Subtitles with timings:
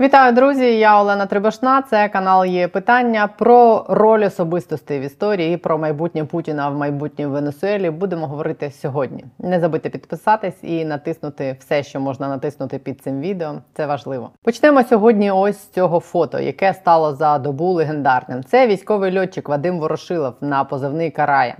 [0.00, 0.78] Вітаю, друзі!
[0.78, 1.82] Я Олена Трибашна.
[1.82, 7.90] Це канал є питання про роль особистостей в історії про майбутнє Путіна в майбутнє Венесуелі.
[7.90, 9.24] Будемо говорити сьогодні.
[9.38, 13.54] Не забудьте підписатись і натиснути все, що можна натиснути під цим відео.
[13.74, 14.30] Це важливо.
[14.42, 15.30] Почнемо сьогодні.
[15.30, 18.44] Ось з цього фото, яке стало за добу легендарним.
[18.44, 21.56] Це військовий льотчик Вадим Ворошилов на позивний Карая.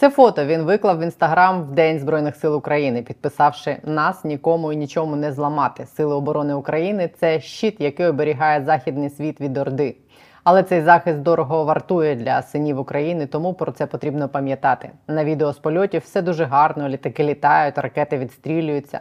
[0.00, 4.76] Це фото він виклав в інстаграм в День Збройних сил України, підписавши нас нікому і
[4.76, 5.86] нічому не зламати.
[5.86, 9.96] Сили оборони України це щит, який оберігає західний світ від Орди.
[10.44, 14.90] Але цей захист дорого вартує для синів України, тому про це потрібно пам'ятати.
[15.08, 19.00] На відео з польотів все дуже гарно, літаки літають, ракети відстрілюються.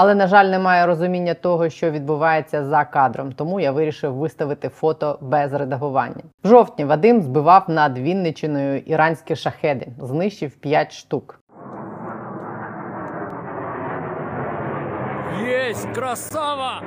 [0.00, 5.18] Але, на жаль, немає розуміння того, що відбувається за кадром, тому я вирішив виставити фото
[5.20, 6.22] без редагування.
[6.44, 11.40] В жовтні Вадим збивав над Вінничиною іранські шахеди, знищив 5 штук.
[15.46, 16.82] Єсть красава!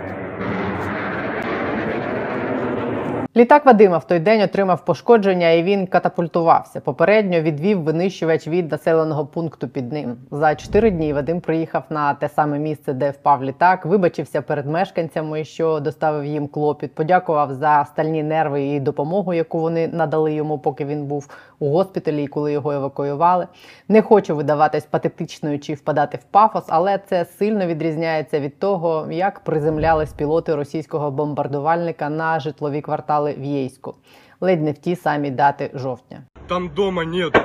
[3.35, 6.80] Літак Вадима в той день отримав пошкодження і він катапультувався.
[6.80, 10.17] Попередньо відвів винищувач від населеного пункту під ним.
[10.31, 15.44] За чотири дні Вадим приїхав на те саме місце, де впав літак, вибачився перед мешканцями,
[15.44, 16.95] що доставив їм клопіт.
[16.95, 21.28] Подякував за стальні нерви і допомогу, яку вони надали йому, поки він був
[21.59, 23.47] у госпіталі, і коли його евакуювали.
[23.88, 29.39] Не хочу видаватись патетичною чи впадати в пафос, але це сильно відрізняється від того, як
[29.39, 33.95] приземлялись пілоти російського бомбардувальника на житлові квартали в Єйську,
[34.41, 36.22] ледь не в ті самі дати жовтня.
[36.47, 37.41] Там дома нет.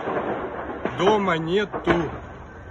[0.98, 1.92] Дома нету.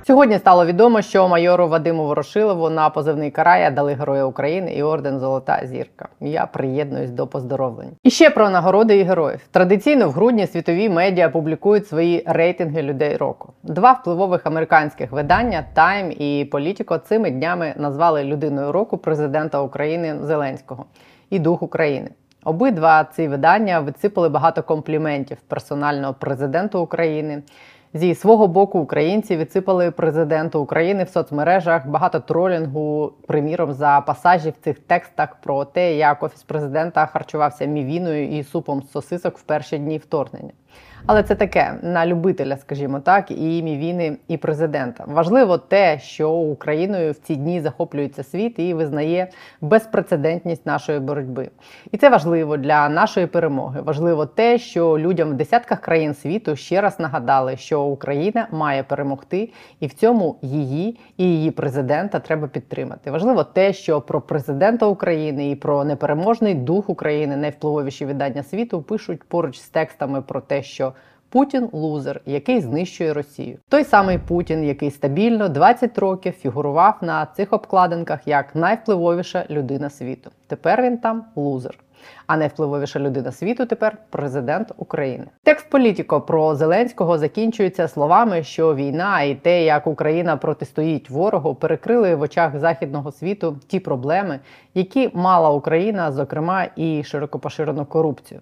[0.07, 5.19] Сьогодні стало відомо, що майору Вадиму Ворошилову на позивний Карая дали Героя України і орден
[5.19, 6.07] Золота зірка.
[6.19, 7.91] Я приєднуюсь до поздоровлень.
[8.03, 9.39] І ще про нагороди і героїв.
[9.51, 13.53] Традиційно в грудні світові медіа публікують свої рейтинги людей року.
[13.63, 20.85] Два впливових американських видання Time і Politico цими днями назвали людиною року президента України Зеленського
[21.29, 22.09] і дух України.
[22.45, 27.43] Обидва ці видання висипали багато компліментів персонального президенту України.
[27.93, 34.63] Зі свого боку українці відсипали президенту України в соцмережах багато тролінгу, приміром за пасажі в
[34.63, 39.77] цих текстах про те, як офіс президента харчувався мівіною і супом з сосисок в перші
[39.77, 40.51] дні вторгнення.
[41.07, 45.03] Але це таке на любителя, скажімо так, і імі і президента.
[45.07, 49.27] Важливо те, що Україною в ці дні захоплюється світ і визнає
[49.61, 51.49] безпрецедентність нашої боротьби.
[51.91, 53.81] І це важливо для нашої перемоги.
[53.81, 59.49] Важливо те, що людям в десятках країн світу ще раз нагадали, що Україна має перемогти,
[59.79, 63.11] і в цьому її і її президента треба підтримати.
[63.11, 69.23] Важливо те, що про президента України і про непереможний дух України найвпливовіші видання світу пишуть
[69.23, 70.93] поруч з текстами про те, що
[71.29, 73.57] Путін лузер, який знищує Росію.
[73.69, 80.31] Той самий Путін, який стабільно 20 років фігурував на цих обкладинках як найвпливовіша людина світу.
[80.47, 81.77] Тепер він там лузер.
[82.27, 85.25] А найвпливовіша людина світу тепер президент України.
[85.43, 92.15] Текст політико про Зеленського закінчується словами, що війна і те, як Україна протистоїть ворогу, перекрили
[92.15, 94.39] в очах західного світу ті проблеми,
[94.73, 98.41] які мала Україна, зокрема і широкопоширену корупцію.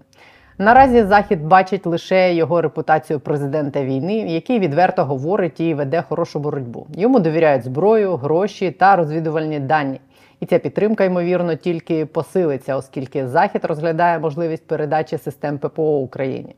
[0.58, 6.88] Наразі Захід бачить лише його репутацію президента війни, який відверто говорить і веде хорошу боротьбу.
[6.96, 10.02] Йому довіряють зброю, гроші та розвідувальні дані.
[10.40, 16.56] І ця підтримка, ймовірно, тільки посилиться, оскільки Захід розглядає можливість передачі систем ППО Україні.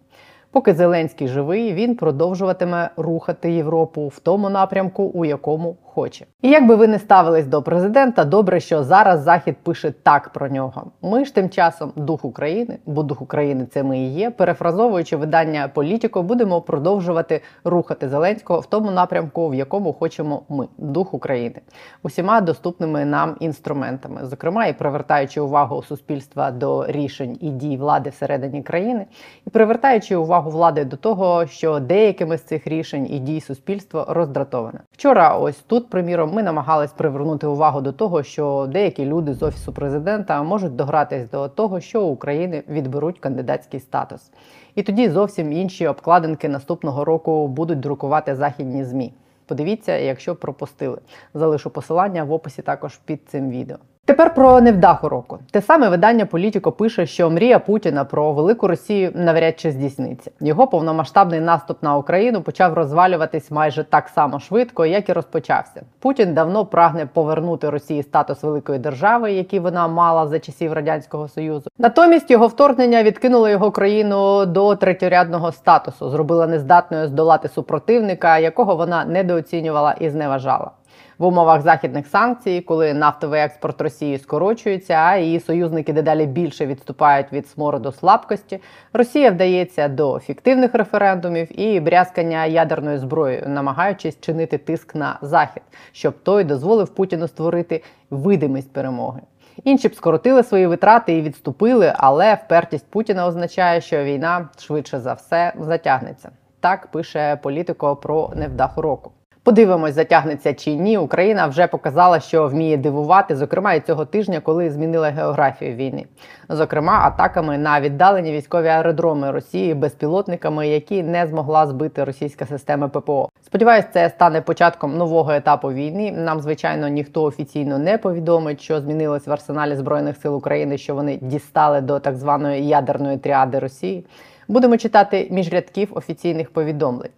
[0.51, 6.25] Поки Зеленський живий, він продовжуватиме рухати Європу в тому напрямку, у якому хоче.
[6.41, 10.49] І як би ви не ставились до президента, добре, що зараз Захід пише так про
[10.49, 10.91] нього.
[11.01, 14.31] Ми ж тим часом дух України, бо дух України це ми і є.
[14.31, 21.13] Перефразовуючи видання Політіко, будемо продовжувати рухати Зеленського в тому напрямку, в якому хочемо ми, дух
[21.13, 21.61] України,
[22.03, 28.63] усіма доступними нам інструментами, зокрема і привертаючи увагу суспільства до рішень і дій влади всередині
[28.63, 29.05] країни,
[29.47, 34.79] і привертаючи увагу влади до того, що деякими з цих рішень і дій суспільство роздратоване.
[34.91, 39.73] Вчора, ось тут приміром, ми намагались привернути увагу до того, що деякі люди з офісу
[39.73, 44.31] президента можуть догратись до того, що у України відберуть кандидатський статус.
[44.75, 49.13] І тоді зовсім інші обкладинки наступного року будуть друкувати західні змі.
[49.45, 50.99] Подивіться, якщо пропустили.
[51.33, 53.77] Залишу посилання в описі також під цим відео.
[54.07, 55.39] Тепер про невдаху року.
[55.51, 60.31] Те саме видання Політіко пише, що мрія Путіна про велику Росію навряд чи здійсниться.
[60.39, 65.81] Його повномасштабний наступ на Україну почав розвалюватись майже так само швидко, як і розпочався.
[65.99, 71.69] Путін давно прагне повернути Росії статус великої держави, який вона мала за часів радянського союзу.
[71.77, 79.05] Натомість його вторгнення відкинуло його країну до третьорядного статусу, зробила нездатною здолати супротивника, якого вона
[79.05, 80.71] недооцінювала і зневажала.
[81.17, 87.33] В умовах західних санкцій, коли нафтовий експорт Росії скорочується, а її союзники дедалі більше відступають
[87.33, 88.59] від смороду слабкості,
[88.93, 96.13] Росія вдається до фіктивних референдумів і брязкання ядерною зброєю, намагаючись чинити тиск на захід, щоб
[96.23, 99.21] той дозволив Путіну створити видимість перемоги.
[99.63, 105.13] Інші б скоротили свої витрати і відступили, але впертість Путіна означає, що війна швидше за
[105.13, 106.29] все затягнеться.
[106.59, 109.11] Так пише політико про невдаху року.
[109.45, 110.97] Подивимось, затягнеться чи ні.
[110.97, 116.05] Україна вже показала, що вміє дивувати, зокрема і цього тижня, коли змінила географію війни.
[116.49, 123.29] Зокрема, атаками на віддалені військові аеродроми Росії безпілотниками, які не змогла збити російська система ППО.
[123.45, 126.11] Сподіваюсь, це стане початком нового етапу війни.
[126.11, 131.19] Нам, звичайно, ніхто офіційно не повідомить, що змінилось в арсеналі збройних сил України, що вони
[131.21, 134.05] дістали до так званої ядерної тріади Росії.
[134.47, 137.09] Будемо читати між рядків офіційних повідомлень.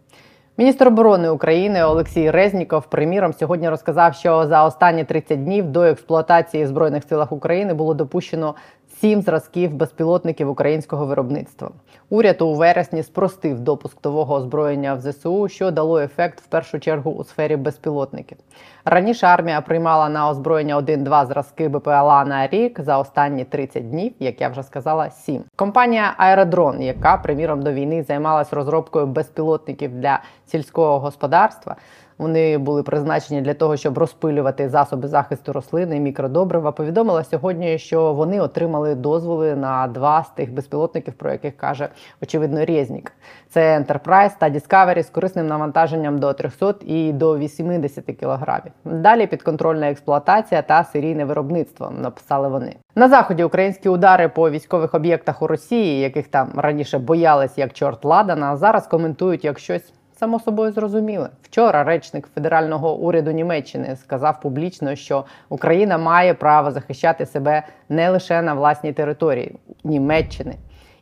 [0.59, 6.63] Міністр оборони України Олексій Резніков, приміром, сьогодні розказав, що за останні 30 днів до експлуатації
[6.63, 8.56] в збройних силах України було допущено
[9.01, 11.69] сім зразків безпілотників українського виробництва.
[12.09, 17.11] Уряд у вересні спростив допуск нового озброєння в ЗСУ, що дало ефект в першу чергу
[17.11, 18.38] у сфері безпілотників.
[18.85, 24.41] Раніше армія приймала на озброєння 1-2 зразки БПЛА на рік за останні 30 днів, як
[24.41, 25.44] я вже сказала, 7.
[25.55, 31.75] Компанія Аеродрон, яка приміром до війни займалась розробкою безпілотників для сільського господарства.
[32.18, 36.72] Вони були призначені для того, щоб розпилювати засоби захисту рослин і мікродобрива.
[36.72, 41.90] Повідомила сьогодні, що вони отримали дозволи на два з тих безпілотників, про яких каже
[42.22, 43.12] очевидно Резнік.
[43.50, 48.72] Це Enterprise та Discovery з корисним навантаженням до 300 і до 80 кілограмів.
[48.86, 51.92] Далі підконтрольна експлуатація та серійне виробництво.
[52.02, 53.44] Написали вони на заході.
[53.44, 58.88] Українські удари по військових об'єктах у Росії, яких там раніше боялись як чорт ладана, зараз
[58.88, 61.30] коментують як щось само собою зрозуміле.
[61.42, 68.42] Вчора речник федерального уряду Німеччини сказав публічно, що Україна має право захищати себе не лише
[68.42, 70.56] на власній території Німеччини.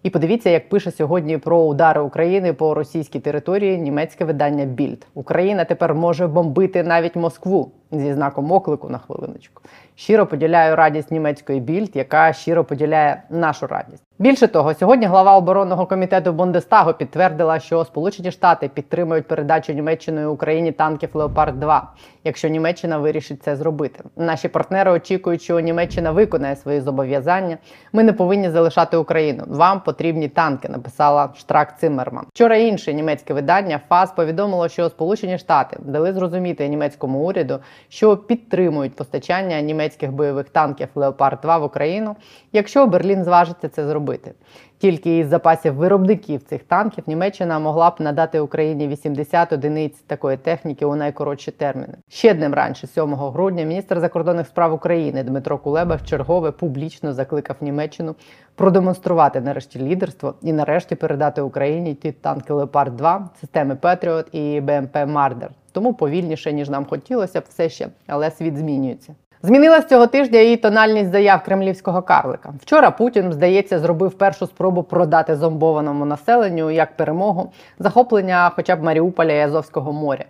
[0.04, 5.08] І подивіться, як пише сьогодні про удари України по російській території німецьке видання Більд.
[5.14, 9.62] Україна тепер може бомбити навіть Москву зі знаком оклику на хвилиночку.
[9.96, 14.04] Щиро поділяю радість німецької більд, яка щиро поділяє нашу радість.
[14.20, 20.72] Більше того, сьогодні глава оборонного комітету Бундестагу підтвердила, що Сполучені Штати підтримують передачу Німеччиною Україні
[20.72, 21.94] танків Леопард 2
[22.26, 24.04] якщо Німеччина вирішить це зробити.
[24.16, 27.58] Наші партнери очікують, що Німеччина виконає свої зобов'язання.
[27.94, 29.44] Ми не повинні залишати Україну.
[29.48, 30.70] Вам потрібні танки.
[30.70, 32.26] Написала Штрак Циммерман.
[32.34, 37.60] Вчора інше німецьке видання ФАС повідомило, що Сполучені Штати дали зрозуміти німецькому уряду,
[37.90, 42.16] що підтримують постачання німецьких бойових танків Леопард 2 в Україну,
[42.54, 44.34] якщо Берлін зважиться це зробити.
[44.78, 50.86] Тільки із запасів виробників цих танків Німеччина могла б надати Україні 80 одиниць такої техніки
[50.86, 51.94] у найкоротші терміни.
[52.10, 58.16] Ще днем раніше, 7 грудня, міністр закордонних справ України Дмитро Кулеба вчергове публічно закликав Німеччину
[58.56, 64.98] продемонструвати нарешті лідерство і нарешті передати Україні ті танки Леопард 2 системи Петріот і БМП
[65.08, 65.50] Мардер.
[65.76, 69.16] Тому повільніше ніж нам хотілося б все ще, але світ змінюється.
[69.42, 72.54] Змінилась цього тижня і тональність заяв кремлівського карлика.
[72.62, 79.34] Вчора Путін, здається, зробив першу спробу продати зомбованому населенню як перемогу захоплення, хоча б Маріуполя
[79.34, 80.26] і Азовського моря.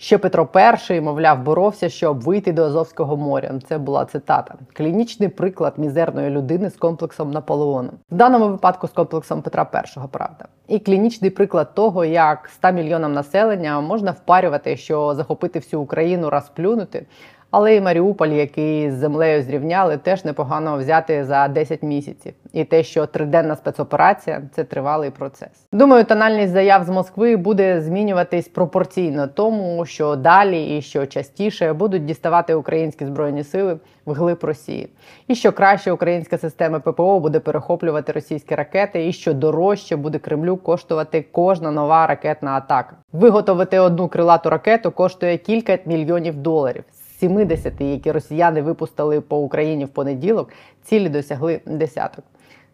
[0.00, 0.48] Ще Петро
[0.90, 3.60] І, мовляв, боровся, щоб вийти до Азовського моря.
[3.68, 7.90] Це була цитата: клінічний приклад мізерної людини з комплексом Наполеона.
[8.10, 10.44] В даному випадку з комплексом Петра І, правда.
[10.68, 16.48] І клінічний приклад того, як 100 мільйонам населення можна впарювати, що захопити всю Україну раз
[16.48, 17.06] плюнути.
[17.50, 22.32] Але і Маріуполь, який з землею зрівняли, теж непогано взяти за 10 місяців.
[22.52, 25.48] І те, що триденна спецоперація це тривалий процес.
[25.72, 32.04] Думаю, тональність заяв з Москви буде змінюватись пропорційно тому, що далі і що частіше будуть
[32.04, 34.88] діставати українські збройні сили вглиб Росії,
[35.28, 40.56] і що краще українська система ППО буде перехоплювати російські ракети, і що дорожче буде Кремлю
[40.56, 42.96] коштувати кожна нова ракетна атака.
[43.12, 46.84] Виготовити одну крилату ракету коштує кілька мільйонів доларів.
[47.20, 52.24] 70, які росіяни випустили по Україні в понеділок, цілі досягли десяток.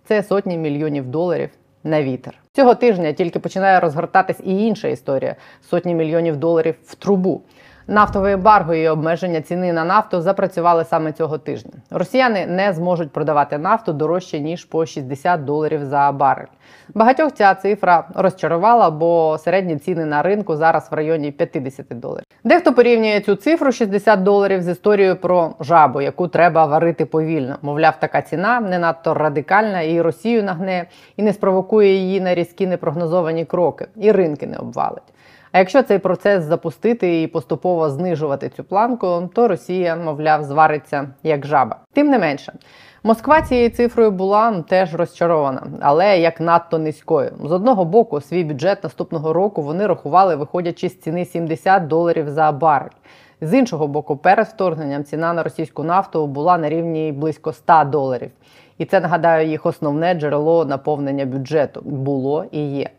[0.04, 1.50] Це сотні мільйонів доларів
[1.84, 2.34] на вітер.
[2.52, 5.36] Цього тижня тільки починає розгортатись і інша історія:
[5.70, 7.42] сотні мільйонів доларів в трубу.
[7.88, 11.72] Нафтове ембарго і обмеження ціни на нафту запрацювали саме цього тижня.
[11.90, 16.46] Росіяни не зможуть продавати нафту дорожче ніж по 60 доларів за барель.
[16.94, 22.24] Багатьох ця цифра розчарувала, бо середні ціни на ринку зараз в районі 50 доларів.
[22.44, 27.56] Дехто порівнює цю цифру 60 доларів з історією про жабу, яку треба варити повільно.
[27.62, 32.66] Мовляв, така ціна не надто радикальна, і Росію нагне, і не спровокує її на різкі
[32.66, 35.02] непрогнозовані кроки, і ринки не обвалить.
[35.52, 41.46] А якщо цей процес запустити і поступово знижувати цю планку, то Росія, мовляв, звариться як
[41.46, 41.76] жаба.
[41.92, 42.52] Тим не менше,
[43.02, 47.32] Москва цією цифрою була теж розчарована, але як надто низькою.
[47.44, 52.52] З одного боку, свій бюджет наступного року вони рахували, виходячи з ціни 70 доларів за
[52.52, 52.88] барель.
[53.40, 58.30] З іншого боку, перед вторгненням ціна на російську нафту була на рівні близько 100 доларів.
[58.78, 62.90] І це нагадаю їх основне джерело наповнення бюджету було і є.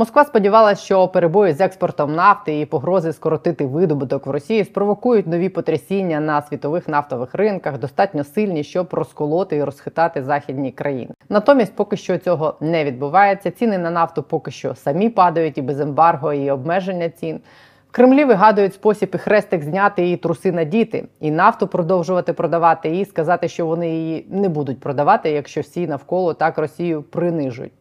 [0.00, 5.48] Москва сподівалася, що перебої з експортом нафти і погрози скоротити видобуток в Росії спровокують нові
[5.48, 11.14] потрясіння на світових нафтових ринках, достатньо сильні, щоб розколоти і розхитати західні країни.
[11.28, 13.50] Натомість, поки що цього не відбувається.
[13.50, 17.40] Ціни на нафту поки що самі падають і без ембарго, і обмеження цін.
[17.88, 23.04] В Кремлі вигадують спосіб і хрестик зняти і труси надіти, і нафту продовжувати продавати, і
[23.04, 27.72] сказати, що вони її не будуть продавати, якщо всі навколо так Росію принижують.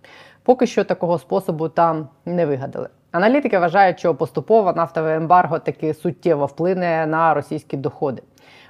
[0.50, 2.90] Поки що такого способу там не вигадали.
[3.12, 8.22] Аналітики вважають, що поступово нафтове ембарго таки суттєво вплине на російські доходи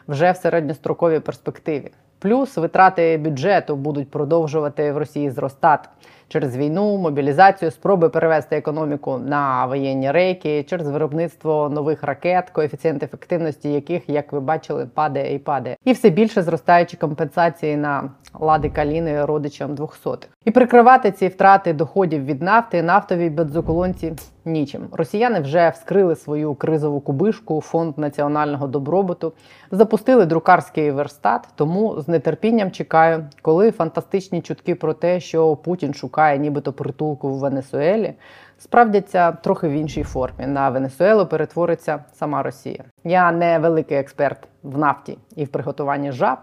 [0.08, 1.92] вже в середньостроковій перспективі.
[2.20, 5.90] Плюс витрати бюджету будуть продовжувати в Росії зростати
[6.30, 13.72] через війну, мобілізацію, спроби перевести економіку на воєнні рейки, через виробництво нових ракет, коефіцієнт ефективності
[13.72, 19.26] яких, як ви бачили, падає і падає, і все більше зростаючі компенсації на лади каліни
[19.26, 20.30] родичам двохсотих.
[20.46, 24.14] І прикривати ці втрати доходів від нафти нафтовій бензоколонці
[24.46, 24.88] нічим.
[24.92, 29.34] Росіяни вже вскрили свою кризову кубишку, фонд національного добробуту,
[29.72, 31.48] запустили друкарський верстат.
[31.56, 37.40] Тому з нетерпінням чекаю, коли фантастичні чутки про те, що Путін шукає нібито притулку в
[37.40, 38.14] Венесуелі,
[38.58, 40.48] справдяться трохи в іншій формі.
[40.48, 42.84] На Венесуелу перетвориться сама Росія.
[43.04, 46.38] Я не великий експерт в нафті і в приготуванні жаб.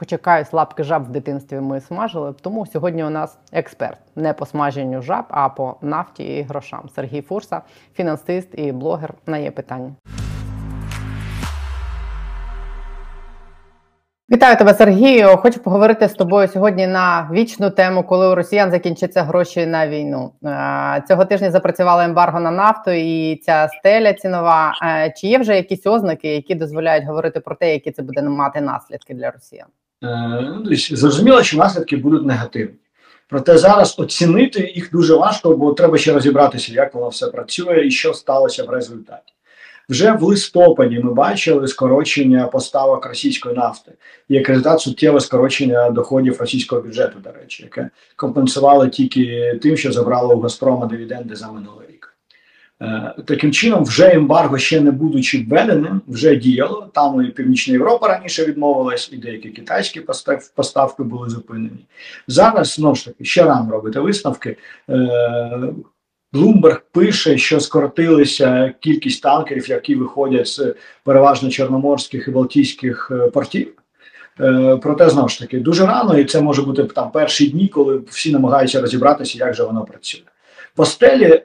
[0.00, 2.34] Хоча каюсь лапки жаб в дитинстві ми смажили.
[2.40, 6.88] Тому сьогодні у нас експерт не по смаженню жаб, а по нафті і грошам.
[6.94, 7.60] Сергій Фурса,
[7.94, 9.14] фінансист і блогер.
[9.26, 9.92] На є питання.
[14.30, 15.28] Вітаю тебе, Сергію.
[15.36, 20.32] Хочу поговорити з тобою сьогодні на вічну тему, коли у росіян закінчаться гроші на війну.
[20.44, 24.72] Е, Цього тижня запрацювала ембарго на нафту і ця стеля цінова.
[24.82, 28.60] Е, Чи є вже якісь ознаки, які дозволяють говорити про те, які це буде мати
[28.60, 29.66] наслідки для росіян?
[30.02, 32.74] Е, ну, Зрозуміло, що наслідки будуть негативні.
[33.28, 37.90] Проте зараз оцінити їх дуже важко, бо треба ще розібратися, як воно все працює і
[37.90, 39.32] що сталося в результаті.
[39.88, 43.92] Вже в листопаді ми бачили скорочення поставок російської нафти,
[44.28, 50.36] як результат суттєве скорочення доходів російського бюджету, до речі, яке компенсувало тільки тим, що забрало
[50.36, 51.89] у Газпрома дивіденди за минулий
[53.24, 56.90] таким чином, вже ембарго, ще не будучи введеним, вже діяло.
[56.94, 60.02] Там і Північна Європа раніше відмовилась, і деякі китайські
[60.54, 61.86] поставки були зупинені.
[62.26, 64.56] Зараз знову ж таки ще рано робити висновки.
[64.90, 65.72] Е,
[66.32, 73.72] Блумберг пише, що скоротилися кількість танкерів, які виходять з переважно чорноморських і балтійських е, портів.
[74.40, 78.00] Е, проте знову ж таки дуже рано, і це може бути там перші дні, коли
[78.08, 80.20] всі намагаються розібратися, як же воно працює.
[80.74, 81.42] По стелі е,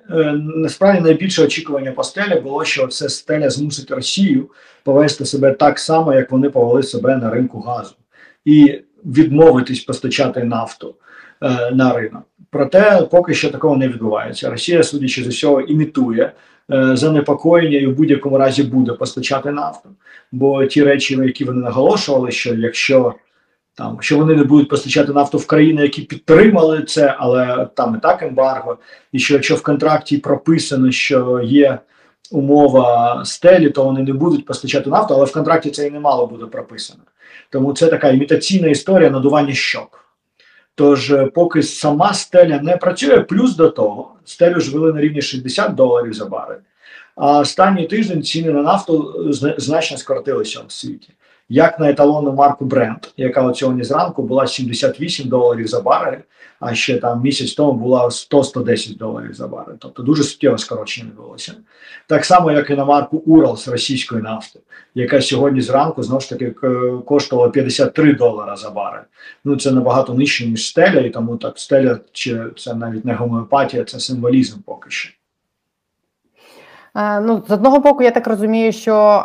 [0.56, 4.50] насправді найбільше очікування по стелі було, що це стеля змусить Росію
[4.84, 7.96] повести себе так само, як вони повели себе на ринку газу,
[8.46, 10.96] і відмовитись постачати нафту
[11.72, 12.24] на ринок.
[12.50, 14.50] Проте поки що такого не відбувається.
[14.50, 16.32] Росія, судячи з усього, імітує
[16.72, 19.90] е, занепокоєння і в будь-якому разі буде постачати нафту.
[20.32, 23.14] Бо ті речі, які вони наголошували, що якщо
[23.76, 28.02] там що вони не будуть постачати нафту в країни, які підтримали це, але там і
[28.02, 28.78] так ембарго,
[29.12, 31.80] і що якщо в контракті прописано, що є
[32.32, 36.28] умова стелі, то вони не будуть постачати нафту, але в контракті це і не мало
[36.28, 37.00] буде прописано.
[37.50, 40.06] Тому це така імітаційна історія надування щок.
[40.76, 45.22] Тож, е, поки сама стеля не працює, плюс до того, стелю ж вели на рівні
[45.22, 46.60] 60 доларів за барель,
[47.16, 49.16] а останній тиждень ціни на нафту
[49.46, 51.10] е, значно скоротилися в світі.
[51.50, 56.20] Як на еталонну марку Brent, яка от сьогодні зранку була 78 доларів за барель,
[56.60, 59.76] а ще там місяць тому була 100-110 доларів за барель.
[59.80, 61.54] Тобто дуже суттєво скорочення відбулося.
[62.08, 64.60] Так само, як і на марку Урал з російської нафти,
[64.96, 66.52] яка сьогодні зранку знову ж таки
[67.06, 69.04] коштувала 53 долара за барель.
[69.44, 73.84] Ну це набагато нижче, ніж стеля, і тому так стеля чи це навіть не гомеопатія,
[73.84, 75.10] це символізм поки що.
[76.98, 79.24] Е, ну, з одного боку, я так розумію, що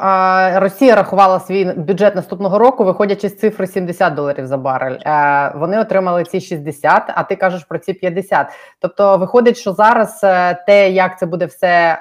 [0.55, 4.97] Росія рахувала свій бюджет наступного року, виходячи з цифри 70 доларів за барель.
[5.07, 8.47] Е, вони отримали ці 60, а ти кажеш про ці 50.
[8.81, 11.99] Тобто, виходить, що зараз е, те, як це буде все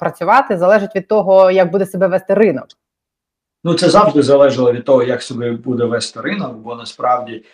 [0.00, 2.66] працювати, залежить від того, як буде себе вести ринок.
[3.64, 7.44] Ну, це завжди залежало від того, як себе буде вести ринок, бо насправді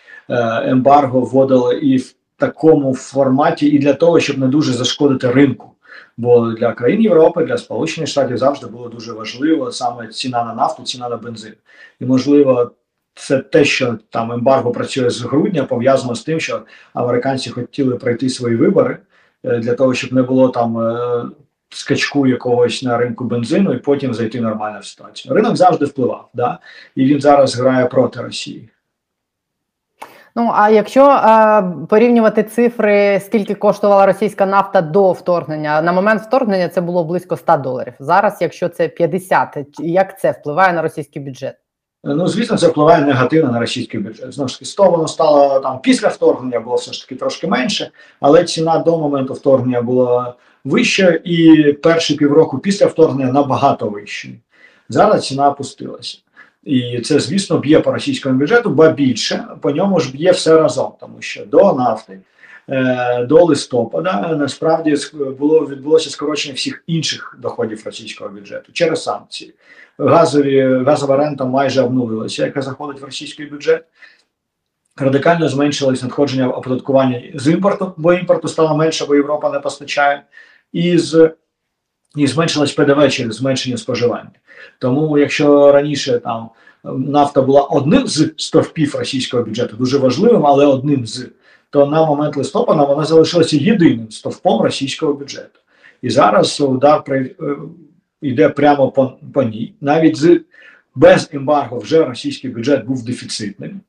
[0.64, 5.73] ембарго вводили і в такому форматі, і для того, щоб не дуже зашкодити ринку
[6.16, 10.82] Бо для країн Європи, для Сполучених Штатів завжди було дуже важливо саме ціна на нафту,
[10.82, 11.54] ціна на бензин.
[12.00, 12.70] І можливо,
[13.14, 16.62] це те, що там ембарго працює з грудня, пов'язано з тим, що
[16.94, 18.98] американці хотіли пройти свої вибори
[19.44, 21.24] е, для того, щоб не було там е,
[21.68, 25.34] скачку якогось на ринку бензину, і потім зайти нормально в ситуацію.
[25.34, 26.58] Ринок завжди впливав, да?
[26.94, 28.68] і він зараз грає проти Росії.
[30.36, 36.68] Ну а якщо е, порівнювати цифри, скільки коштувала російська нафта до вторгнення, на момент вторгнення
[36.68, 37.94] це було близько 100 доларів.
[37.98, 41.56] Зараз, якщо це 50, як це впливає на російський бюджет?
[42.04, 44.32] Ну, звісно, це впливає негативно на російський бюджет.
[44.32, 47.90] Знову ж таки, 100 воно стало там після вторгнення, було все ж таки трошки менше,
[48.20, 54.28] але ціна до моменту вторгнення була вища, і перші півроку після вторгнення набагато вища.
[54.88, 56.18] Зараз ціна опустилася.
[56.64, 60.92] І це, звісно, б'є по російському бюджету, ба більше по ньому ж б'є все разом,
[61.00, 62.20] тому що до нафти,
[62.68, 64.96] е, до листопада насправді
[65.38, 69.54] було відбулося скорочення всіх інших доходів російського бюджету через санкції.
[69.98, 73.84] Газові газова рента майже обнулилася, яка заходить в російський бюджет.
[74.96, 80.22] Радикально зменшилось надходження оподаткування з імпорту, бо імпорту стало менше, бо Європа не постачає,
[80.72, 81.30] і з
[82.16, 84.30] і зменшилось ПДВ через зменшення споживання.
[84.78, 86.48] Тому, якщо раніше там
[86.84, 91.26] нафта була одним з стовпів російського бюджету, дуже важливим, але одним з,
[91.70, 95.60] то на момент листопада вона залишилася єдиним стовпом російського бюджету.
[96.02, 97.56] І зараз удар при, е,
[98.22, 99.74] йде прямо по, по ній.
[99.80, 100.40] Навіть з
[100.94, 103.80] без ембарго вже російський бюджет був дефіцитним.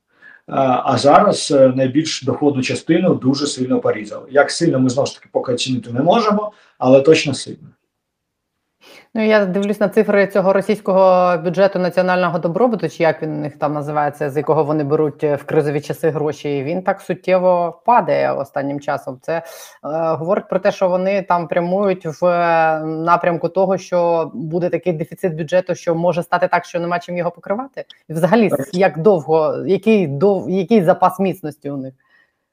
[0.48, 4.26] А зараз е, найбільш доходну частину дуже сильно порізали.
[4.30, 7.68] Як сильно ми знову ж таки поки оцінити не можемо, але точно сильно.
[9.14, 13.58] Ну я дивлюсь на цифри цього російського бюджету національного добробуту, чи як він у них
[13.58, 16.62] там називається, з якого вони беруть е, в кризові часи гроші.
[16.62, 19.18] Він так суттєво падає останнім часом.
[19.22, 19.42] Це е,
[20.14, 25.34] говорить про те, що вони там прямують в е, напрямку того, що буде такий дефіцит
[25.34, 27.84] бюджету, що може стати так, що нема чим його покривати.
[28.08, 31.94] І взагалі, як довго, який дов, який запас міцності у них.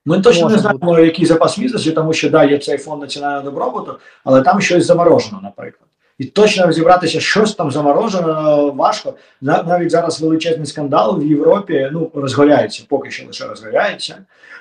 [0.05, 1.05] Ми точно не знаємо, бути.
[1.05, 5.39] який запас міцності, тому що да, є цей фонд національного добробуту, але там щось заморожено,
[5.43, 5.89] наприклад.
[6.23, 9.13] І точно розібратися, щось там заморожено, важко.
[9.41, 14.15] Навіть зараз величезний скандал в Європі ну розгоряється, поки що лише розгоряється,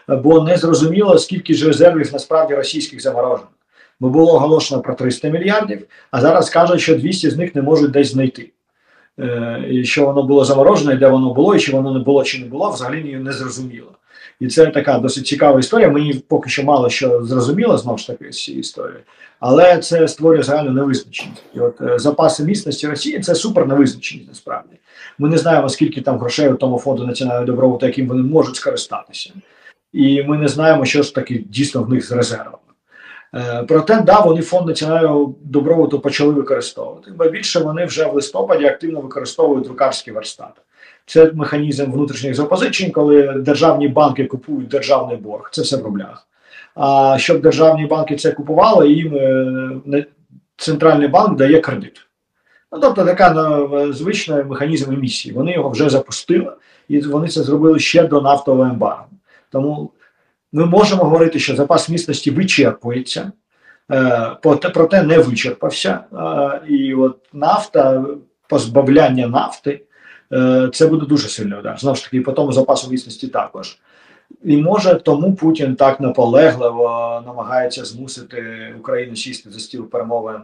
[0.08, 3.48] бо не зрозуміло, скільки ж резервів насправді російських заморожено.
[4.00, 7.90] Бо було оголошено про 300 мільярдів, а зараз кажуть, що 200 з них не можуть
[7.90, 8.50] десь знайти.
[9.18, 12.24] Е, і Що воно було заморожено, і де воно було, і чи воно не було,
[12.24, 13.92] чи не було, взагалі не зрозуміло.
[14.42, 15.88] І це така досить цікава історія.
[15.88, 18.98] Мені поки що мало що зрозуміло знову ж таки з цієї історії,
[19.40, 21.42] але це створює загальну невизначеність.
[21.54, 24.76] І от е, запаси міцності Росії це супер невизначеність насправді.
[25.18, 29.30] Ми не знаємо, скільки там грошей у тому фонду національного добробуту, яким вони можуть скористатися.
[29.92, 32.58] І ми не знаємо, що ж таки дійсно в них з резервами.
[33.34, 38.64] Е, проте, да, вони фонд національного добробуту почали використовувати, бо більше вони вже в листопаді
[38.64, 40.60] активно використовують друкарські верстати.
[41.06, 45.48] Це механізм внутрішніх запозичень, коли державні банки купують державний борг.
[45.52, 46.28] Це все в рублях.
[46.74, 50.06] А щоб державні банки це купували, їм е,
[50.56, 52.06] центральний банк дає кредит.
[52.72, 55.34] Ну, тобто, така ну, звична механізм емісії.
[55.34, 56.52] Вони його вже запустили,
[56.88, 59.06] і вони це зробили ще до нафтового ембарго.
[59.50, 59.90] Тому
[60.52, 63.32] ми можемо говорити, що запас міцності вичерпується,
[63.92, 64.30] е,
[64.74, 66.00] проте не вичерпався.
[66.68, 68.04] І от нафта,
[68.48, 69.80] позбавляння нафти.
[70.32, 71.78] Е, це буде дуже сильний удар.
[71.78, 73.78] Знову ж таки, по тому запасу міцності також.
[74.44, 78.42] І може тому Путін так наполегливо намагається змусити
[78.80, 80.40] Україну сісти за стіл перемовин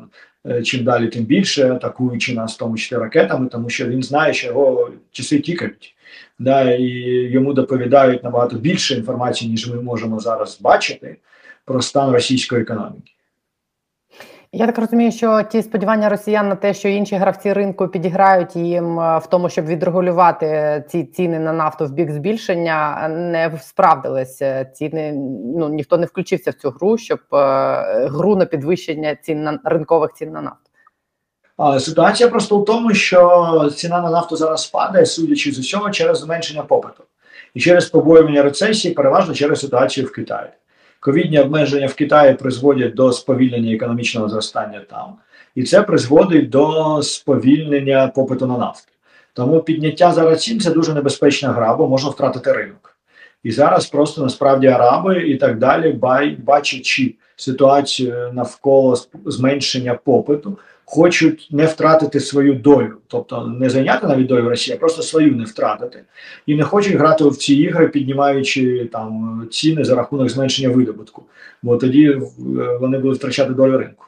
[0.46, 4.34] е, чим далі, тим більше, атакуючи нас, в тому числі ракетами, тому що він знає,
[4.34, 5.94] що його часи тікають,
[6.38, 6.88] да, і
[7.30, 11.16] йому доповідають набагато більше інформації, ніж ми можемо зараз бачити
[11.64, 13.12] про стан російської економіки.
[14.52, 19.00] Я так розумію, що ті сподівання росіян на те, що інші гравці ринку підіграють їм
[19.00, 24.64] е, в тому, щоб відрегулювати ці ціни на нафту в бік збільшення, не справдилися.
[24.64, 25.12] Ціни
[25.56, 30.12] ну ніхто не включився в цю гру, щоб е, гру на підвищення цін на ринкових
[30.12, 31.80] цін на нафту.
[31.80, 36.62] Ситуація просто в тому, що ціна на нафту зараз падає, судячи з усього, через зменшення
[36.62, 37.04] попиту
[37.54, 40.48] і через побоювання рецесії, переважно через ситуацію в Китаї.
[41.00, 45.14] Ковідні обмеження в Китаї призводять до сповільнення економічного зростання там,
[45.54, 48.92] і це призводить до сповільнення попиту на нафту.
[49.32, 52.87] Тому підняття зараз цін це дуже небезпечна гра, бо можна втратити ринок.
[53.42, 55.98] І зараз просто насправді араби і так далі,
[56.38, 58.96] бачачи ситуацію навколо
[59.26, 65.02] зменшення попиту, хочуть не втратити свою долю, тобто не зайняти навіть долю Росії, а просто
[65.02, 66.04] свою не втратити,
[66.46, 71.22] і не хочуть грати в ці ігри, піднімаючи там ціни за рахунок зменшення видобутку,
[71.62, 72.20] бо тоді е,
[72.80, 74.07] вони будуть втрачати долю ринку.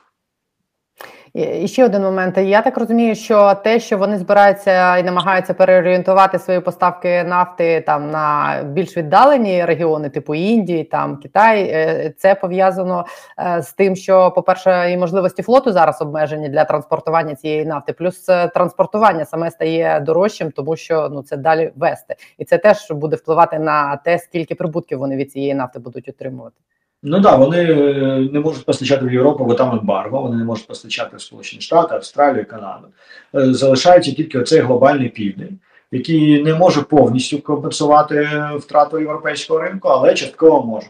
[1.34, 2.38] І ще один момент.
[2.38, 8.10] Я так розумію, що те, що вони збираються і намагаються переорієнтувати свої поставки нафти там
[8.10, 13.04] на більш віддалені регіони, типу Індії, там Китай, е, це пов'язано
[13.38, 18.28] е, з тим, що, по-перше, і можливості флоту зараз обмежені для транспортування цієї нафти, плюс
[18.28, 23.16] е, транспортування саме стає дорожчим, тому що ну це далі вести, і це теж буде
[23.16, 26.56] впливати на те, скільки прибутків вони від цієї нафти будуть отримувати.
[27.02, 30.66] Ну так, вони е, не можуть постачати в Європу, бо там ембарго, вони не можуть
[30.66, 32.86] постачати в Сполучені Штати, Австралію, Канаду.
[33.34, 35.58] Е, Залишається тільки оцей глобальний південь,
[35.90, 40.86] який не може повністю компенсувати втрату європейського ринку, але частково може.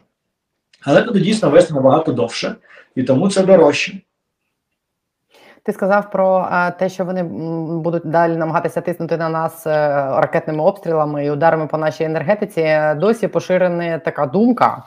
[0.83, 2.55] Але туди дійсно вести набагато довше,
[2.95, 4.01] і тому це дорожче.
[5.63, 7.23] Ти сказав про е, те, що вони
[7.83, 9.67] будуть далі намагатися тиснути на нас
[10.17, 12.79] ракетними обстрілами і ударами по нашій енергетиці.
[12.97, 14.83] Досі поширена така думка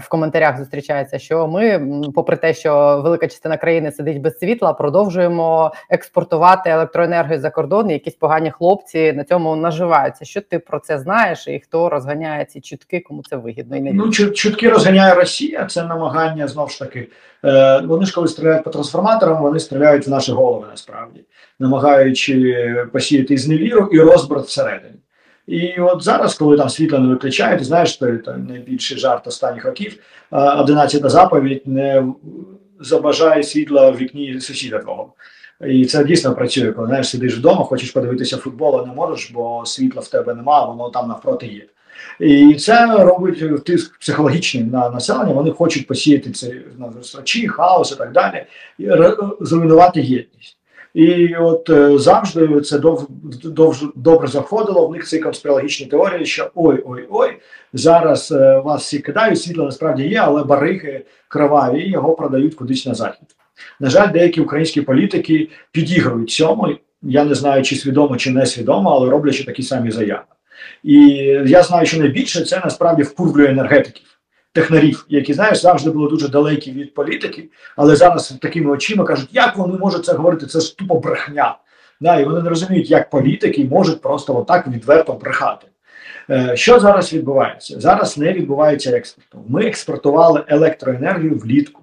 [0.00, 5.72] в коментарях зустрічається, що ми, попри те, що велика частина країни сидить без світла, продовжуємо
[5.90, 7.90] експортувати електроенергію за кордон.
[7.90, 10.24] і Якісь погані хлопці на цьому наживаються.
[10.24, 13.92] Що ти про це знаєш, і хто розганяє ці чутки, кому це вигідно і не
[13.92, 17.08] Ну, чутки розганяє Росія, це намагання знову ж таки.
[17.44, 21.24] Е, вони ж коли стріляють по трансформаторам, вони стріляють в наші голови насправді,
[21.58, 22.56] намагаючи
[22.92, 24.94] посіяти зневіру і розбрат всередині.
[25.46, 28.06] І от зараз, коли там світло не виключають, знаєш, то,
[28.48, 29.98] найбільший жарт останніх років,
[30.32, 32.06] е, 11 заповідь не
[32.80, 35.12] забажає світла в вікні сусіда твого.
[35.66, 39.66] І це дійсно працює, коли знаєш, сидиш вдома, хочеш подивитися футбол, а не можеш, бо
[39.66, 41.66] світла в тебе немає, воно там навпроти є.
[42.20, 45.32] І це робить тиск психологічний на населення.
[45.32, 48.46] Вони хочуть посіяти це на зустрічі, хаос і так далі,
[48.78, 48.88] і
[49.40, 50.55] зруйнувати єдність.
[50.96, 53.08] І от е, завжди це дов,
[53.96, 54.86] добре заходило.
[54.86, 57.36] В них ці конспірологічні теорії, що ой, ой, ой,
[57.72, 62.86] зараз е, вас всі кидають, світло насправді є, але бариги кроваві і його продають кудись
[62.86, 63.28] на захід.
[63.80, 66.68] На жаль, деякі українські політики підігрують цьому.
[67.02, 70.24] Я не знаю, чи свідомо, чи не свідомо, але роблячи такі самі заяви.
[70.82, 70.98] І
[71.46, 74.15] я знаю, що найбільше це насправді вкурвлює енергетиків,
[74.56, 79.56] технарів, які знаєш, завжди були дуже далекі від політики, але зараз такими очима кажуть, як
[79.56, 81.58] вони можуть це говорити, це ж тупо брехня.
[82.00, 85.66] Да, і вони не розуміють, як політики можуть просто отак відверто брехати.
[86.30, 87.80] Е, Що зараз відбувається?
[87.80, 89.38] Зараз не відбувається експорту.
[89.48, 91.82] Ми експортували електроенергію влітку,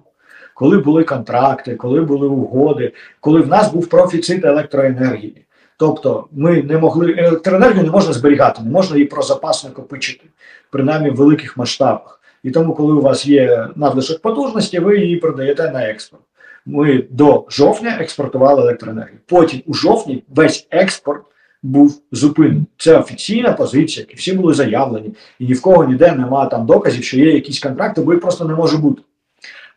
[0.54, 5.44] коли були контракти, коли були угоди, коли в нас був профіцит електроенергії.
[5.76, 10.24] Тобто ми не могли електроенергію не можна зберігати, не можна її про запас накопичити,
[10.70, 12.20] принаймні в великих масштабах.
[12.44, 16.22] І тому, коли у вас є надлишок потужності, ви її продаєте на експорт.
[16.66, 19.18] Ми до жовтня експортували електроенергію.
[19.26, 21.22] Потім у жовтні весь експорт
[21.62, 22.62] був зупинений.
[22.76, 27.04] Це офіційна позиція, які всі були заявлені, і ні в кого ніде немає там доказів,
[27.04, 29.02] що є якісь контракти, бо їх просто не може бути.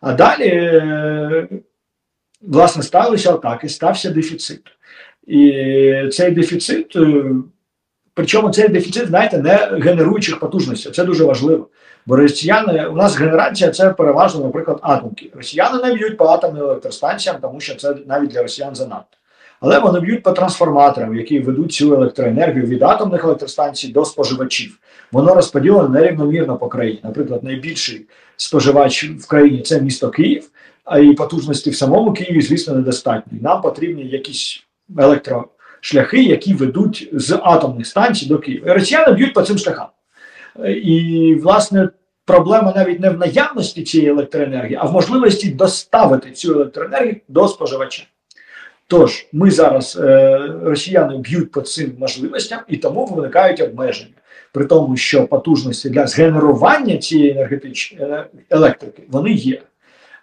[0.02, 1.48] А далі, е,
[2.42, 4.62] власне, сталися атаки, стався дефіцит.
[5.28, 5.54] І
[6.12, 7.26] цей дефіцит, е,
[8.14, 10.92] причому цей дефіцит, знаєте, не генеруючих потужностей.
[10.92, 11.70] Це дуже важливо.
[12.08, 15.30] Бо росіяни, у нас генерація це переважно, наприклад, атомки.
[15.36, 19.18] Росіяни не б'ють по атомним електростанціям, тому що це навіть для росіян занадто.
[19.60, 24.80] Але вони б'ють по трансформаторам, які ведуть цю електроенергію від атомних електростанцій до споживачів.
[25.12, 27.00] Воно розподілено нерівномірно по країні.
[27.04, 28.06] Наприклад, найбільший
[28.38, 30.50] споживач в країні це місто Київ,
[30.86, 33.40] а і потужності в самому Києві, звісно, недостатньо.
[33.42, 34.64] Нам потрібні якісь
[34.98, 38.72] електрошляхи, які ведуть з атомних станцій до Києва.
[38.72, 39.88] І росіяни б'ють по цим шляхам.
[40.66, 41.90] І, власне,
[42.26, 48.04] проблема навіть не в наявності цієї електроенергії, а в можливості доставити цю електроенергію до споживача.
[48.88, 54.14] Тож, ми зараз е, росіяни б'ють по цим можливостям і тому виникають обмеження.
[54.54, 59.62] При тому, що потужності для згенерування цієї енергетичної електрики вони є.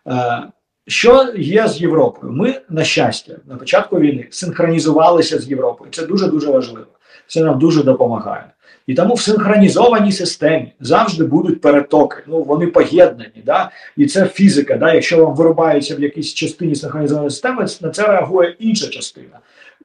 [0.07, 0.42] Е,
[0.87, 2.33] що є з Європою?
[2.33, 5.90] Ми, на щастя, на початку війни синхронізувалися з Європою.
[5.90, 6.87] Це дуже дуже важливо.
[7.27, 8.44] Це нам дуже допомагає.
[8.87, 12.16] І тому в синхронізованій системі завжди будуть перетоки.
[12.27, 13.70] Ну вони поєднані, да?
[13.97, 14.77] і це фізика.
[14.77, 14.94] Да?
[14.94, 19.40] Якщо вам вирубається в якійсь частині синхронізованої системи, на це реагує інша частина.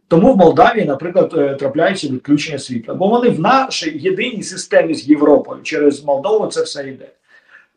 [0.07, 5.09] Тому в Молдавії, наприклад, е, трапляється відключення світла, бо вони в нашій єдиній системі з
[5.09, 7.09] Європою через Молдову це все йде.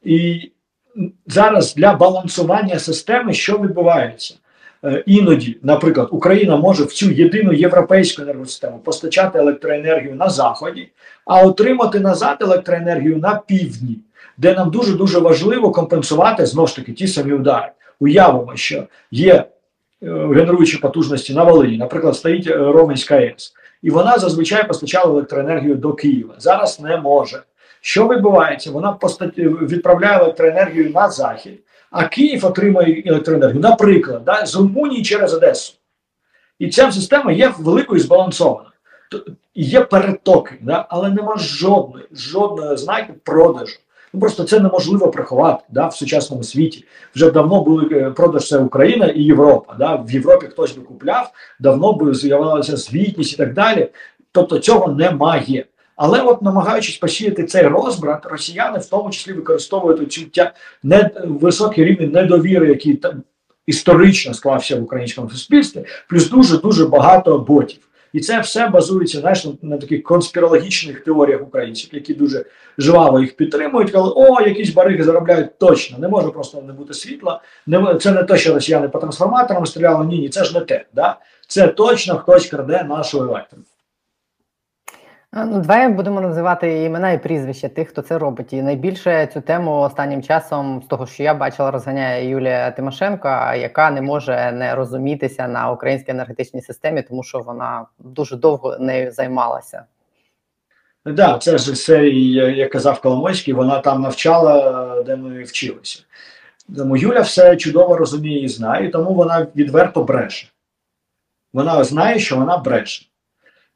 [0.05, 0.51] І
[1.27, 4.35] зараз для балансування системи що відбувається?
[4.85, 10.89] Е, Іноді, наприклад, Україна може в цю єдину європейську енергосистему постачати електроенергію на заході,
[11.25, 13.99] а отримати назад електроенергію на півдні,
[14.37, 17.69] де нам дуже дуже важливо компенсувати знову ж таки ті самі удари.
[18.01, 19.45] Уявимо, що є е,
[20.11, 25.93] генеруючі потужності на Волині, наприклад, стоїть е, Роменська АЕС, і вона зазвичай постачала електроенергію до
[25.93, 26.35] Києва.
[26.39, 27.43] Зараз не може.
[27.81, 28.71] Що відбувається?
[28.71, 28.97] Вона
[29.63, 31.61] відправляє електроенергію на захід,
[31.93, 35.75] а Київ отримає електроенергію, наприклад, да, з Румунії через Одесу.
[36.59, 38.69] І ця система є великою і збалансована.
[39.55, 43.77] Є перетоки, да, але нема жодної, жодної знаєте, продажу.
[44.13, 46.85] Ну просто це неможливо приховати да, в сучасному світі.
[47.15, 49.75] Вже давно були е, продаж це Україна і Європа.
[49.79, 49.95] Да.
[49.95, 53.89] В Європі хтось би купляв, давно би з'явилася звітність і так далі.
[54.33, 55.65] Тобто цього немає.
[56.05, 61.85] Але от намагаючись посіяти цей розбрат, росіяни в тому числі використовують цю тя не високий
[61.85, 63.23] рівень недовіри, який там
[63.67, 67.79] історично склався в українському суспільстві, плюс дуже дуже багато ботів.
[68.13, 72.45] І це все базується знаєш, на, на таких конспірологічних теоріях українців, які дуже
[72.79, 73.91] жваво їх підтримують.
[73.91, 77.43] Коли о, якісь бариги заробляють точно, не може просто не бути світла.
[77.67, 80.07] Не це не те, що росіяни по трансформаторам стріляли.
[80.07, 80.85] Ні, ні, це ж не те.
[80.95, 81.17] Да?
[81.49, 83.72] Це точно хтось краде нашу електрику.
[85.35, 88.53] Ну, давай будемо називати імена і прізвища тих, хто це робить.
[88.53, 93.91] І найбільше цю тему останнім часом, з того, що я бачила, розганяє Юлія Тимошенко, яка
[93.91, 99.85] не може не розумітися на українській енергетичній системі, тому що вона дуже довго нею займалася.
[101.05, 106.03] Так, да, це ж я- як казав Коломойський, вона там навчала, де ми вчилися.
[106.77, 110.49] Тому Юля все чудово розуміє і знає, тому вона відверто бреше.
[111.53, 113.07] Вона знає, що вона бреше.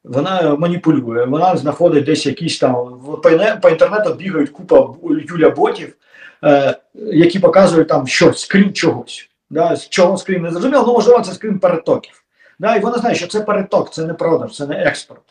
[0.03, 2.99] Вона маніпулює, вона знаходить десь якісь там
[3.61, 5.95] по, інтернету бігають купа Юля ботів,
[6.43, 9.29] е, які показують там щось, скрін чогось.
[9.49, 12.23] Да, з чого скрін не зрозуміло, ну можливо, це скрін перетоків.
[12.59, 15.21] Да, і вона знає, що це переток, це не продаж, це не експорт.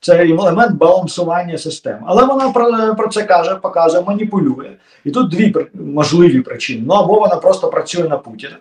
[0.00, 2.00] Це елемент балансування системи.
[2.06, 4.70] Але вона про, про це каже, показує, маніпулює.
[5.04, 6.82] І тут дві можливі причини.
[6.86, 8.56] Ну або вона просто працює на Путіна,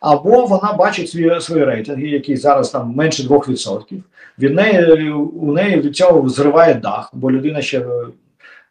[0.00, 4.02] або вона бачить свої, свої рейтинги, які зараз там менше 2%.
[4.38, 7.84] Від неї у неї від цього зриває дах, бо людина ще е,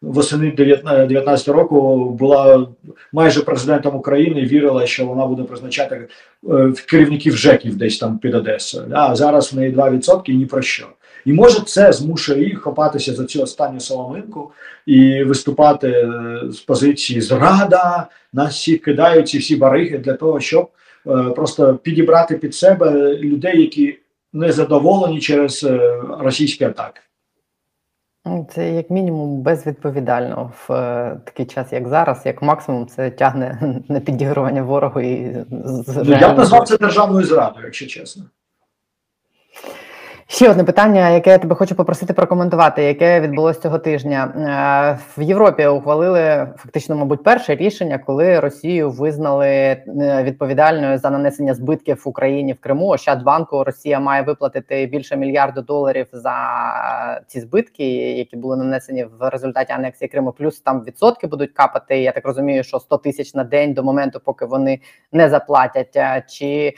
[0.02, 2.66] восени 19 року була
[3.12, 6.08] майже президентом України вірила, що вона буде призначати
[6.50, 8.86] е, керівників ЖЕКів десь там під Одесою.
[8.92, 10.86] А зараз в неї 2% і ні про що.
[11.24, 14.50] І може це змушує їх хапатися за цю останню соломинку
[14.86, 20.62] і виступати е, з позиції зрада, нас всіх кидають ці всі бариги для того, щоб
[20.62, 20.68] е,
[21.36, 23.98] просто підібрати під себе людей, які
[24.32, 27.00] не задоволені через е, російські атаки.
[28.24, 33.82] Ну, Це як мінімум безвідповідально в е, такий час, як зараз, як максимум, це тягне
[33.88, 38.24] на підігрування ворогу і Ну, я б назвав це державною зрадою, якщо чесно.
[40.28, 44.24] Ще одне питання, яке я тебе хочу попросити прокоментувати, яке відбулося цього тижня.
[44.24, 49.84] Е, В Європі ухвалили фактично, мабуть, перше рішення, коли Росію визнали е,
[50.22, 52.86] відповідальною за нанесення збитків в Україні в Криму.
[52.86, 56.34] Ощадбанку Росія має виплатити більше мільярду доларів за
[57.26, 57.84] ці збитки,
[58.16, 60.32] які були нанесені в результаті анексії Криму.
[60.32, 61.98] Плюс там відсотки будуть капати.
[61.98, 64.80] Я так розумію, що 100 тисяч на день до моменту, поки вони
[65.12, 65.96] не заплатять.
[65.96, 66.74] Е, Чи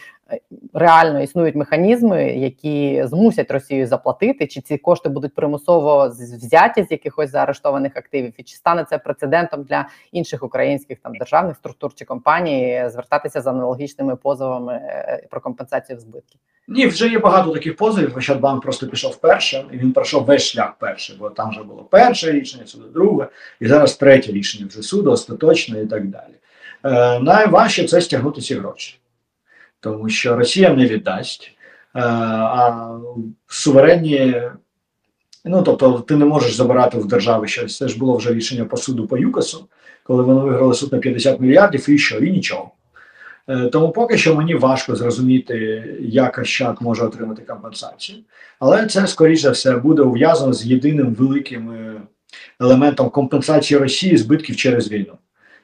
[0.75, 7.31] реально існують механізми, які змусять Росію заплатити, чи ці кошти будуть примусово взяті з якихось
[7.31, 12.85] заарештованих активів, і чи стане це прецедентом для інших українських там державних структур чи компаній
[12.87, 16.41] звертатися з аналогічними позовами е, про компенсацію збитків?
[16.69, 18.17] Ні, вже є багато таких позовів.
[18.17, 22.33] Ощадбанк просто пішов першим, і він пройшов весь шлях перший, бо там вже було перше
[22.33, 23.29] рішення, суду друге,
[23.61, 26.33] і зараз третє рішення вже суду, остаточне і так далі.
[26.85, 28.99] Е, найважче це стягнути ці гроші,
[29.81, 31.51] тому що Росія не віддасть,
[31.95, 32.91] е, а
[33.47, 34.43] суверенні.
[35.45, 37.77] Ну, тобто, ти не можеш забирати в держави щось.
[37.77, 39.69] Це ж було вже рішення по суду по ЮКАСу,
[40.03, 42.19] коли вони виграли суд на 50 мільярдів, і що?
[42.19, 42.71] І нічого.
[43.49, 48.19] Е, Тому поки що мені важко зрозуміти, як Ощад може отримати компенсацію.
[48.59, 52.03] Але це, скоріш за все, буде ув'язано з єдиним великим е,
[52.61, 55.13] елементом компенсації Росії збитків через війну.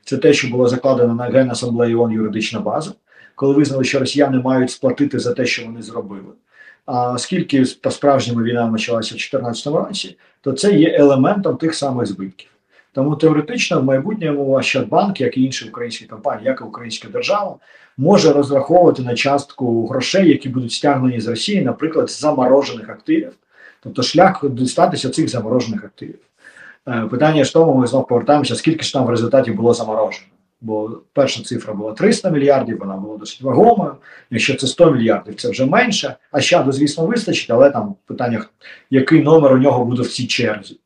[0.05, 2.93] Це те, що було закладено на Генасамблеї ООН юридична база,
[3.35, 6.33] коли визнали, що росіяни мають сплатити за те, що вони зробили.
[6.87, 12.07] А оскільки по справжньому війна почалася в 2014 році, то це є елементом тих самих
[12.07, 12.49] збитків.
[12.93, 17.57] Тому теоретично в майбутньому Ощадбанк, як і інші українські компанії, як і українська держава,
[17.97, 23.33] може розраховувати на частку грошей, які будуть стягнені з Росії, наприклад, з заморожених активів,
[23.83, 26.19] тобто шлях дістатися цих заморожених активів.
[26.89, 30.27] Е, Питання ж тому, ми знову повертаємося, скільки ж там в результаті було заморожено.
[30.65, 33.95] Бо перша цифра була 300 мільярдів, вона була досить вагомою.
[34.31, 36.15] Якщо це 100 мільярдів, це вже менше.
[36.31, 38.45] А щаду, звісно, вистачить, але там питання,
[38.91, 40.79] який номер у нього буде в цій черзі.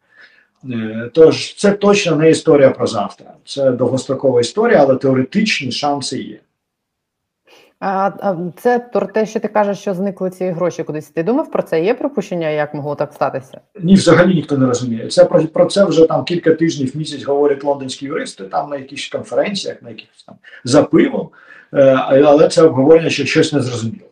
[0.71, 3.35] Е, Тож це точно не історія про завтра.
[3.45, 6.39] Це довгострокова історія, але теоретичні шанси є.
[7.81, 8.11] А,
[8.57, 11.09] це про те, що ти кажеш, що зникли ці гроші кудись.
[11.11, 11.85] Ти думав про це?
[11.85, 13.61] Є припущення, як могло так статися?
[13.81, 15.09] Ні, взагалі ніхто не розуміє.
[15.09, 19.09] Це про, про це вже там кілька тижнів місяць говорять лондонські юристи, там на якихось
[19.09, 21.29] конференціях, на якихось там за пивом,
[21.75, 24.09] е, але це обговорення, що щось не зрозуміло.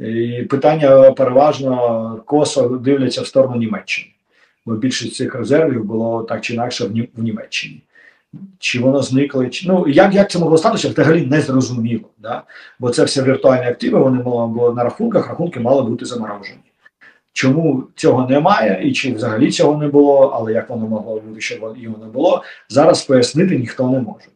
[0.00, 4.12] І питання переважно косо дивляться в сторону Німеччини,
[4.66, 7.82] бо більшість цих резервів було так чи інакше в Німеччині.
[8.58, 12.08] Чи воно зникло, чи ну як як це могло статися, взагалі не зрозуміло.
[12.18, 12.42] Да?
[12.78, 16.60] Бо це все віртуальні активи, вони мали на рахунках, рахунки мали бути заморожені.
[17.32, 21.76] Чому цього немає, і чи взагалі цього не було, але як воно могло бути, щоб
[21.76, 24.26] його не було, зараз пояснити ніхто не може.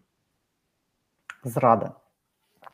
[1.45, 1.91] Зрада.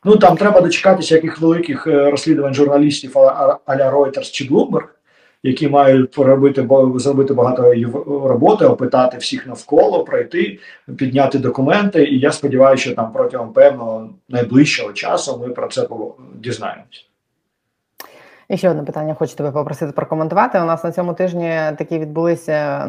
[0.03, 4.87] Ну там треба дочекатися яких великих е, розслідувань журналістів а-ля Reuters чи Bloomberg,
[5.43, 7.73] які мають поробити зробити багато
[8.05, 10.59] роботи, опитати всіх навколо, пройти,
[10.97, 12.03] підняти документи.
[12.03, 15.87] І я сподіваюся, що там протягом певного найближчого часу ми про це
[16.35, 17.01] дізнаємося.
[18.49, 20.59] І ще одне питання хочу тебе попросити прокоментувати.
[20.59, 22.87] У нас на цьому тижні такі відбулися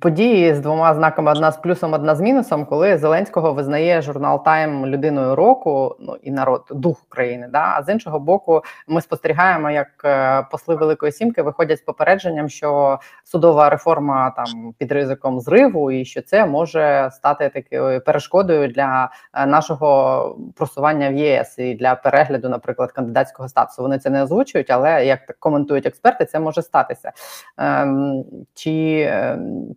[0.00, 4.86] події з двома знаками: одна з плюсом, одна з мінусом, коли Зеленського визнає журнал Тайм
[4.86, 7.48] людиною року, ну і народ дух України.
[7.52, 7.74] Да?
[7.76, 12.98] А з іншого боку, ми спостерігаємо, як е, посли Великої Сімки виходять з попередженням, що
[13.24, 19.46] судова реформа там під ризиком зриву, і що це може стати такою перешкодою для е,
[19.46, 23.82] нашого просування в ЄС і для перегляду, наприклад, кандидатського статусу.
[23.82, 27.12] Вони це не озвучують, але як коментують експерти, це може статися.
[27.58, 28.24] Ем,
[28.54, 29.74] Чи ем,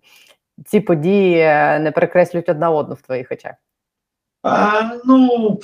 [0.65, 1.37] ці події
[1.79, 3.53] не перекреслюють одна одну в твоїх очах?
[4.43, 5.59] А, Ну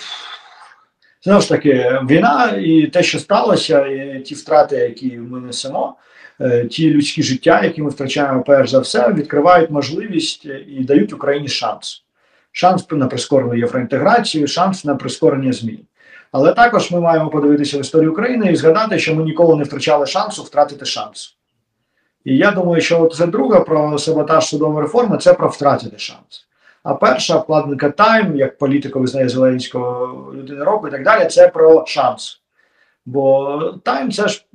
[1.24, 5.96] знову ж таки, війна і те, що сталося, і ті втрати, які ми несемо.
[6.42, 11.48] Е, ті людські життя, які ми втрачаємо, перш за все, відкривають можливість і дають Україні
[11.48, 12.04] шанс.
[12.52, 15.80] Шанс на прискорену євроінтеграцію, шанс на прискорення змін.
[16.32, 20.06] Але також ми маємо подивитися в історію України і згадати, що ми ніколи не втрачали
[20.06, 21.38] шансу втратити шанс.
[22.26, 26.48] І я думаю, що це друга про саботаж судової реформи це про втратити шанс.
[26.84, 31.86] А перша вкладника Тайм, як політико визнає Зеленського людини року і так далі, це про
[31.88, 32.42] шанс.
[33.06, 34.46] Бо Тайм це ж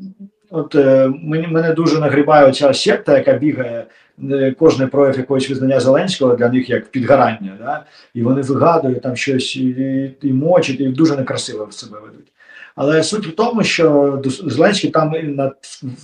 [0.50, 3.86] от е, мені мене дуже нагрібає ця секта, яка бігає
[4.30, 7.56] е, кожний прояв якогось визнання Зеленського для них як підгорання.
[7.60, 7.84] Да?
[8.14, 12.32] І вони вигадують там щось і, і мочать, і дуже некрасиво в себе ведуть.
[12.76, 15.52] Але суть в тому, що Зеленський там на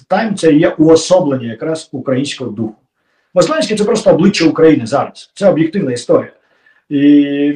[0.09, 2.75] тайм це є уособлення якраз українського духу.
[3.35, 5.31] Бо Зеленський це просто обличчя України зараз.
[5.35, 6.33] Це об'єктивна історія.
[6.89, 6.99] І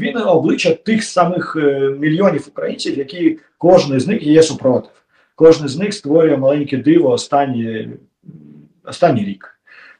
[0.01, 4.91] він обличчя тих самих е, мільйонів українців, які кожен з них є супротив.
[5.35, 7.89] Кожен з них створює маленьке диво останні,
[8.85, 9.59] останній рік.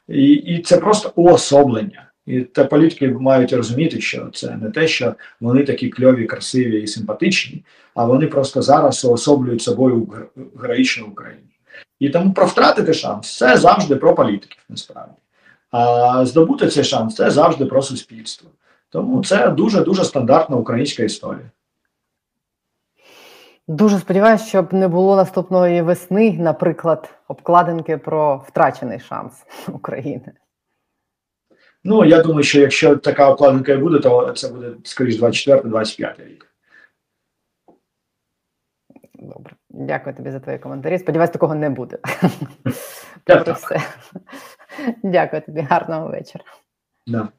[0.09, 2.06] І, І це просто уособлення.
[2.27, 6.87] І те політики мають розуміти, що це не те, що вони такі кльові, красиві і
[6.87, 7.63] симпатичні,
[7.95, 10.07] а вони просто зараз уособлюють собою
[10.61, 11.41] героїчну Україну.
[11.99, 15.13] І тому про втратити шанс це завжди про політиків, насправді.
[15.71, 18.49] А здобути цей шанс це завжди про суспільство.
[18.89, 21.51] Тому це дуже дуже стандартна українська історія.
[23.67, 29.33] Дуже сподіваюся, щоб не було наступної весни, наприклад, обкладинки про втрачений шанс
[29.67, 30.31] України.
[31.89, 36.47] Ну, я думаю, що якщо така обкладинка і буде, то це буде скоріш 24-25 рік.
[39.13, 40.99] Добре, дякую тобі за твої коментарі.
[40.99, 41.97] Сподіваюсь, такого не буде.
[43.27, 43.55] Дякую.
[45.03, 46.43] Дякую тобі, гарного вечора.
[47.07, 47.29] Да.